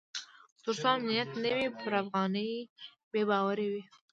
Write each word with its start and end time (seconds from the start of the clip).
تر 0.63 0.73
څو 0.81 0.87
امنیت 0.95 1.29
نه 1.43 1.49
وي 1.57 1.67
پر 1.79 1.91
افغانۍ 2.01 2.51
بې 3.11 3.21
باوري 3.29 3.67
وي. 3.73 3.83